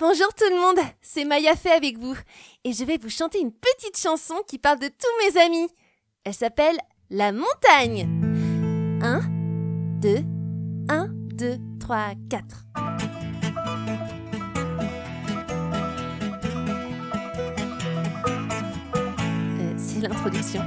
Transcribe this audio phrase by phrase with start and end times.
[0.00, 2.16] Bonjour tout le monde, c'est Maya Fé avec vous.
[2.64, 5.68] Et je vais vous chanter une petite chanson qui parle de tous mes amis.
[6.24, 6.78] Elle s'appelle
[7.10, 8.08] La montagne.
[9.02, 9.20] 1,
[10.00, 10.24] 2,
[10.88, 12.64] 1, 2, 3, 4.
[19.76, 20.62] c'est l'introduction.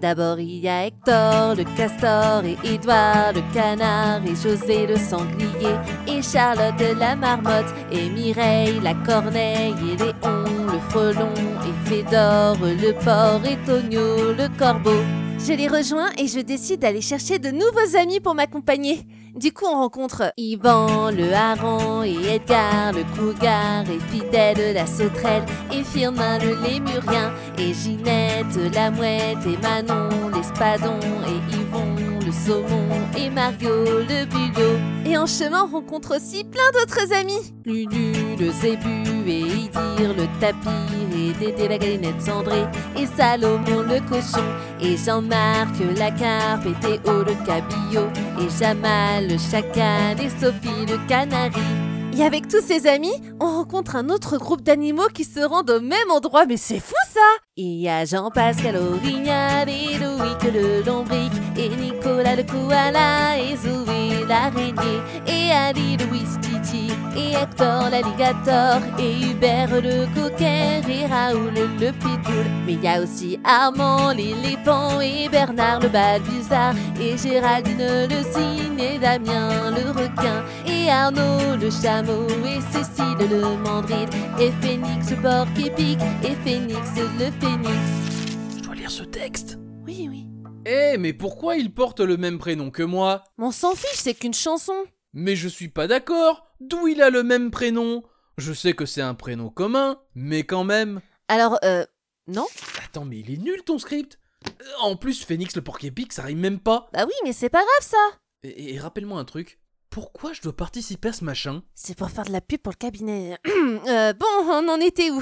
[0.00, 5.74] D'abord il y a Hector, le castor, et Édouard, le canard, et José, le sanglier,
[6.06, 12.92] et Charlotte, la marmotte, et Mireille, la corneille, et Léon, le frelon, et Fédor, le
[13.04, 15.27] porc, et Tonio, le corbeau.
[15.38, 19.06] Je les rejoins et je décide d'aller chercher de nouveaux amis pour m'accompagner.
[19.34, 25.44] Du coup, on rencontre Yvan, le hareng, et Edgar, le cougar, et Fidèle, la sauterelle,
[25.72, 32.88] et Firmin, le lémurien, et Ginette, la mouette, et Manon, l'espadon, et Yvon, le saumon,
[33.16, 34.78] et Mario, le bulot.
[35.06, 37.54] Et en chemin, on rencontre aussi plein d'autres amis.
[37.64, 40.72] Lulu, le zébu, le tapir,
[41.14, 42.64] et Dédé, la galinette cendrée,
[42.96, 44.44] et Salomon, le cochon,
[44.80, 48.08] et Jean-Marc, la carpe, et Théo, le cabillaud,
[48.40, 51.87] et Jamal, le chacal, et Sophie, le canari.
[52.18, 55.80] Et avec tous ses amis, on rencontre un autre groupe d'animaux qui se rendent au
[55.80, 57.20] même endroit, mais c'est fou ça
[57.56, 64.26] Il y a Jean-Pascal Aurignal et Loïc le lombric, et Nicolas le koala, et Zoé
[64.26, 66.06] l'araignée, et Ali le
[66.40, 72.46] Titi, et Hector l'alligator, et Hubert le coquin, et Raoul le pitbull.
[72.66, 78.80] Mais il y a aussi Armand l'éléphant, et Bernard le balbuzard, et Géraldine le cygne,
[78.80, 80.42] et Damien le requin,
[80.88, 84.08] et Arnaud le chameau, et Cécile le mandrille,
[84.40, 88.56] et Phénix le porc épique, et Phénix le phénix.
[88.56, 89.58] Je dois lire ce texte.
[89.84, 90.26] Oui, oui.
[90.64, 93.24] Eh, mais pourquoi il porte le même prénom que moi?
[93.36, 94.86] On s'en fiche, c'est qu'une chanson.
[95.12, 96.46] Mais je suis pas d'accord.
[96.60, 98.02] D'où il a le même prénom?
[98.38, 101.02] Je sais que c'est un prénom commun, mais quand même.
[101.28, 101.84] Alors, euh,
[102.28, 102.46] non
[102.82, 104.18] Attends, mais il est nul ton script.
[104.46, 106.88] Euh, En plus, Phoenix le porc épic, ça rime même pas.
[106.94, 108.18] Bah oui, mais c'est pas grave ça.
[108.42, 109.58] Et, et rappelle-moi un truc.
[109.98, 112.76] Pourquoi je dois participer à ce machin C'est pour faire de la pub pour le
[112.76, 113.36] cabinet.
[113.88, 115.20] Euh, bon, on en était où?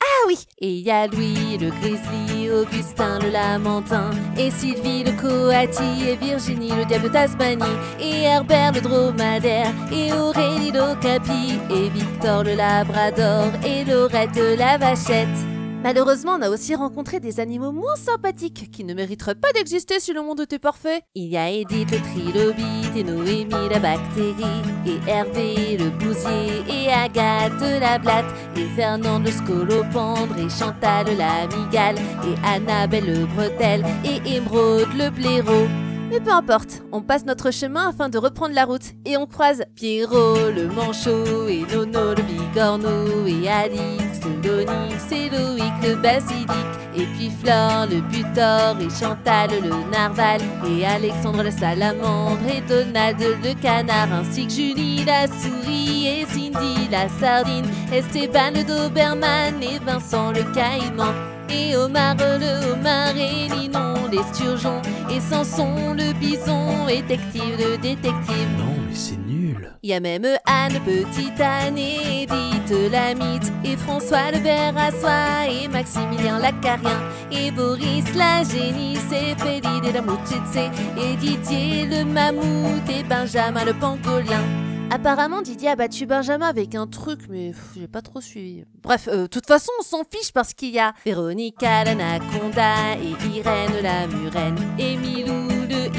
[0.00, 5.12] Ah oui Et il y a Louis le grizzly, Augustin le lamentin, et Sylvie le
[5.20, 7.64] coati, et Virginie le diable de Tasmanie,
[7.98, 15.53] et Herbert le dromadaire, et Aurélie l'ocapi, et Victor le labrador, et Laurette la vachette.
[15.84, 20.14] Malheureusement, on a aussi rencontré des animaux moins sympathiques qui ne mériteraient pas d'exister si
[20.14, 21.02] le monde était parfait.
[21.14, 26.90] Il y a Edith le trilobite et Noémie la bactérie et Hervé le bousier et
[26.90, 33.84] Agathe la blatte et Fernande le scolopendre et Chantal la migale et Annabelle le bretelle
[34.06, 35.68] et Émeraude le blaireau.
[36.10, 39.64] Mais peu importe, on passe notre chemin afin de reprendre la route et on croise
[39.74, 44.03] Pierrot le manchot et Nono le bigorneau et Alix
[44.42, 46.50] l'onyx et Loïc le basilic.
[46.96, 50.40] Et puis Flore le butor et Chantal le narval.
[50.68, 54.12] Et Alexandre le salamandre et Donald le canard.
[54.12, 60.42] Ainsi que Julie la souris et Cindy la sardine, Esteban le doberman et Vincent le
[60.54, 61.14] caïman.
[61.50, 64.80] Et Omar le homard et Ninon l'esturgeon.
[65.10, 68.48] Et Samson le bison et détective le détective.
[68.92, 69.23] C'est
[69.64, 69.78] nul.
[69.82, 74.76] Il y a même Anne, petite Anne, et Edith la mythe, et François le ver
[74.76, 81.86] à soie, et Maximilien l'acarien, et Boris la génisse, et Félide la mouchitse, et Didier
[81.86, 84.42] le mammouth, et Benjamin le pangolin.
[84.90, 88.64] Apparemment, Didier a battu Benjamin avec un truc, mais j'ai pas trop suivi.
[88.82, 93.36] Bref, euh, de toute façon, on s'en fiche parce qu'il y a Véronica l'anaconda et
[93.36, 95.53] Irène la murène et Milou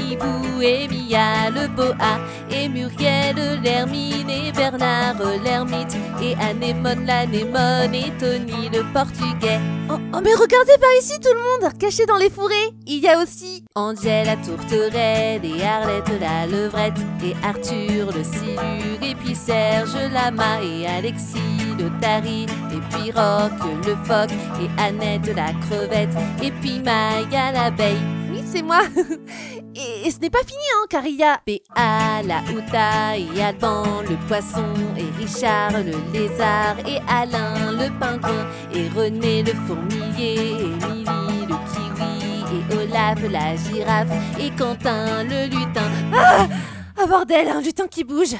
[0.06, 2.18] hibou et Mia le boa
[2.50, 9.60] et Muriel l'hermine et Bernard l'ermite et Anémone l'anémone et Tony le portugais.
[9.90, 12.70] Oh, oh, mais regardez par ici tout le monde, caché dans les fourrés.
[12.86, 19.02] Il y a aussi Angèle la tourterelle et Arlette la levrette et Arthur le silure
[19.02, 21.36] et puis Serge lama et Alexis
[21.78, 23.52] le tari et puis Rock
[23.86, 28.25] le phoque et Annette la crevette et puis Maya l'abeille.
[28.62, 28.82] Moi.
[29.74, 34.02] Et, ce n'est pas fini, hein, car il y a Béa la outa et Alban
[34.02, 34.64] le poisson
[34.96, 41.56] et Richard le lézard et Alain le pingouin et René le fourmilier et Émilie le
[41.70, 44.08] kiwi et Olaf la girafe
[44.40, 45.90] et Quentin le lutin.
[46.14, 46.48] Ah,
[46.96, 48.36] ah bordel, un lutin qui bouge.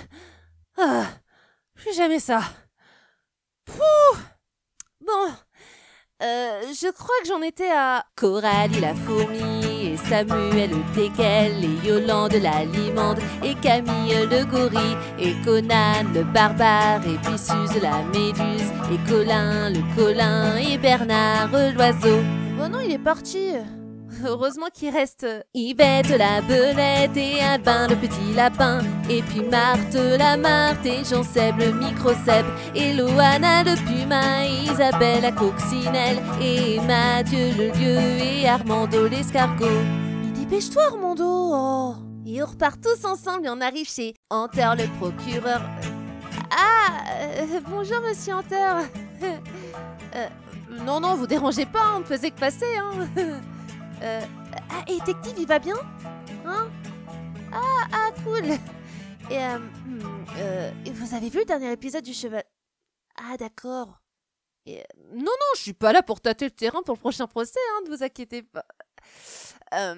[0.78, 1.04] Ah,
[1.74, 2.40] plus jamais ça.
[3.66, 4.18] Pouh.
[5.04, 5.32] Bon,
[6.22, 9.75] euh, je crois que j'en étais à Coralie la fourmi
[10.08, 17.18] Samuel teckel, et Yolande la limande, et Camille le gorille, et Conan le barbare, et
[17.22, 22.20] puis Suze la méduse, et Colin le colin, et Bernard l'oiseau.
[22.62, 23.48] Oh non, il est parti.
[24.24, 28.80] Heureusement qu'il reste Yvette la belette et Albin le petit lapin.
[29.10, 35.32] Et puis Marthe la Marthe et Jean-Seb le micro-Seb Et Loana le puma Isabelle la
[35.32, 36.18] coccinelle.
[36.40, 39.66] Et Mathieu le lieu et Armando l'escargot.
[40.22, 41.24] Mais dépêche-toi, Armando.
[41.26, 41.94] Oh.
[42.26, 45.60] Et on repart tous ensemble et on arrive chez Hunter le procureur.
[46.50, 48.86] Ah euh, Bonjour monsieur Hunter.
[50.14, 50.28] Euh,
[50.86, 53.06] Non, non, vous dérangez pas, on ne faisait que passer hein
[54.02, 54.20] Euh,
[54.70, 55.76] ah, et Détective, il va bien
[56.44, 56.70] Hein
[57.52, 58.44] Ah, ah, cool
[59.30, 62.44] et, euh, hmm, euh, vous avez vu le dernier épisode du cheval?
[63.16, 64.00] Ah, d'accord.
[64.66, 67.26] Et, euh, non, non, je suis pas là pour tâter le terrain pour le prochain
[67.26, 68.66] procès, hein, ne vous inquiétez pas.
[69.74, 69.94] Euh,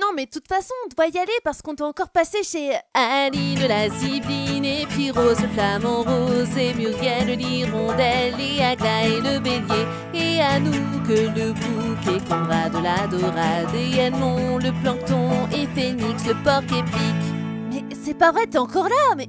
[0.00, 2.72] non, mais de toute façon, on doit y aller parce qu'on doit encore passer chez
[2.92, 9.38] Aline la Sibline et puis Rose le flamant rose et Muriel l'hirondelle et Aglaé le
[9.40, 16.26] bélier et Anouk le bouc et Conrad la dorade et Edmond le plancton et Phénix
[16.26, 17.72] le porc épique.
[17.72, 19.28] Mais c'est pas vrai, t'es encore là, mais...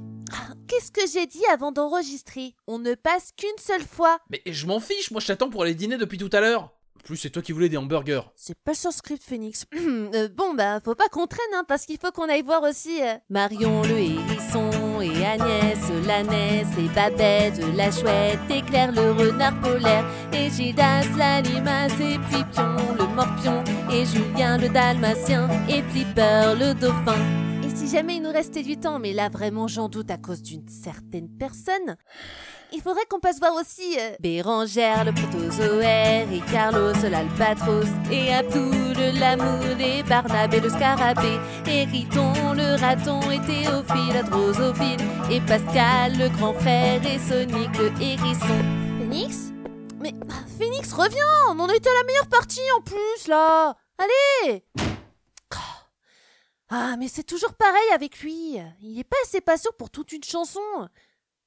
[0.68, 2.54] Qu'est-ce que j'ai dit avant d'enregistrer?
[2.66, 4.18] On ne passe qu'une seule fois.
[4.28, 6.77] Mais je m'en fiche, moi je t'attends pour aller dîner depuis tout à l'heure.
[7.08, 8.20] Plus, c'est toi qui voulais des hamburgers.
[8.36, 9.64] C'est pas sur script, Phoenix.
[10.14, 13.02] Euh, bon, bah, faut pas qu'on traîne, hein, parce qu'il faut qu'on aille voir aussi
[13.02, 19.58] euh, Marion le hérisson, et Agnès l'ânesse, et Babette la chouette, et Claire le renard
[19.60, 25.82] polaire, et Gildas la limace, et puis Pion le morpion, et Julien le dalmatien, et
[25.82, 27.18] Flipper le dauphin.
[27.64, 30.42] Et si jamais il nous restait du temps, mais là vraiment j'en doute à cause
[30.42, 31.96] d'une certaine personne,
[32.72, 38.96] il faudrait qu'on passe voir aussi euh, Bérangère le protozoaire et Carlos l'albatros et Abdul
[39.18, 45.00] l'amour et Barnabé le scarabée et Riton le raton et Théophile la drosophile
[45.30, 48.58] et Pascal le grand frère et Sonic le hérisson.
[48.98, 49.52] Phoenix
[50.00, 54.64] Mais ah, Phoenix, reviens On en était à la meilleure partie en plus, là Allez
[56.70, 58.58] Ah, mais c'est toujours pareil avec lui.
[58.82, 60.60] Il est pas assez patient pour toute une chanson.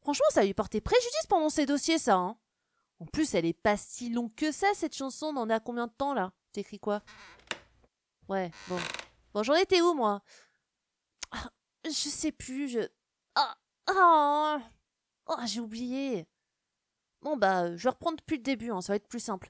[0.01, 2.15] Franchement, ça lui portait préjudice pendant ses dossiers, ça.
[2.15, 2.37] Hein.
[2.99, 5.27] En plus, elle est pas si longue que ça, cette chanson.
[5.27, 6.33] On en a combien de temps, là?
[6.51, 7.03] T'écris quoi?
[8.27, 8.77] Ouais, bon.
[9.33, 10.21] Bon, j'en étais où, moi?
[11.31, 11.49] Ah,
[11.85, 12.79] Je sais plus, je...
[13.35, 13.55] Ah,
[13.87, 14.59] ah,
[15.27, 16.27] oh, j'ai oublié.
[17.21, 19.49] Bon, bah, euh, je vais reprendre depuis le début, hein, ça va être plus simple.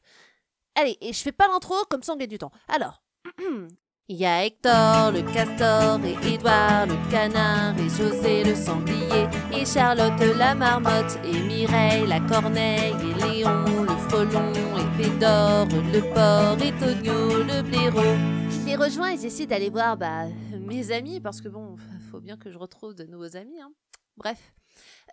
[0.76, 2.52] Allez, et je fais pas l'intro, comme ça on gagne du temps.
[2.68, 3.04] Alors...
[4.08, 9.66] Il y a Hector le castor et Édouard le canard et José le sanglier et
[9.66, 16.62] Charlotte la marmotte et Mireille la corneille et Léon le frelon et Pédore le porc
[16.62, 18.18] et Tonio le blaireau.
[18.50, 20.26] Je les rejoins et j'essaie d'aller voir bah,
[20.60, 21.78] mes amis parce que bon,
[22.12, 23.62] faut bien que je retrouve de nouveaux amis.
[23.62, 23.72] Hein.
[24.18, 24.54] Bref.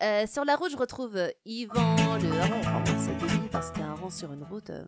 [0.03, 2.61] Euh, sur la route, je retrouve Yvan le hareng.
[2.67, 4.71] Enfin c'est parce qu'il y a un rang sur une route.
[4.71, 4.85] euh.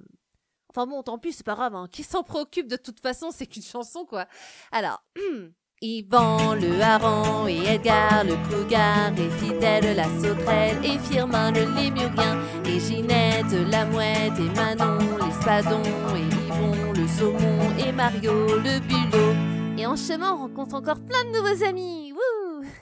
[0.70, 1.74] Enfin bon, tant pis, c'est pas grave.
[1.74, 1.88] Hein.
[1.90, 4.26] Qui s'en préoccupe de toute façon, c'est qu'une chanson quoi.
[4.70, 5.02] Alors,
[5.82, 12.38] Yvan le hareng et Edgar le cougar et Fidèle la sauterelle et Firmin le lémurien
[12.66, 15.82] et Ginette la mouette et Manon l'espadon
[16.14, 19.34] et Yvon le saumon et Mario le bulot.
[19.76, 22.12] Et en chemin, on rencontre encore plein de nouveaux amis.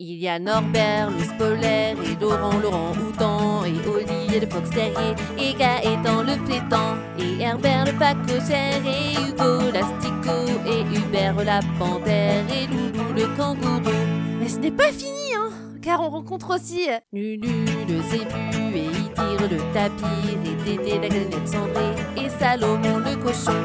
[0.01, 5.17] Il y a Norbert le spolaire et Laurent Laurent Houtan et Olivier le fox terrier
[5.37, 12.45] et Gaëtan le flétan et Herbert le pacochère et Hugo l'asticot et Hubert la panthère
[12.49, 13.91] et Loulou le kangourou.
[14.39, 15.51] Mais ce n'est pas fini, hein
[15.83, 20.09] car on rencontre aussi euh, Lulu le zébu et Idir le tapir
[20.45, 23.57] et Tété la grenade cendrée et Salomon le cochon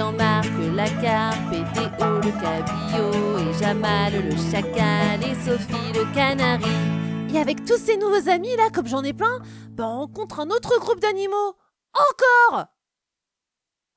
[0.00, 7.34] Jean-Marc la carpe et le cabillaud et Jamal le chacal et Sophie le canari.
[7.34, 9.40] Et avec tous ces nouveaux amis là, comme j'en ai plein,
[9.72, 11.54] bah on rencontre un autre groupe d'animaux.
[11.92, 12.64] Encore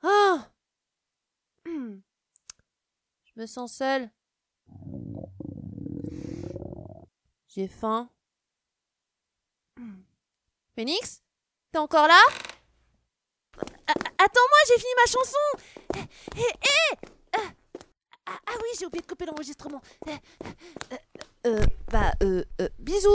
[0.04, 0.50] Ah.
[1.68, 2.02] Je
[3.38, 4.12] me sens seule.
[7.48, 8.10] J'ai faim.
[10.76, 11.24] Phoenix
[11.72, 12.20] T'es encore là?
[13.88, 15.38] Attends-moi, j'ai fini ma chanson
[15.96, 17.40] Ah,
[18.26, 19.82] ah, ah oui, j'ai oublié de couper l'enregistrement.
[20.08, 20.98] Eh, euh,
[21.46, 23.12] euh, bah, euh, euh, bisous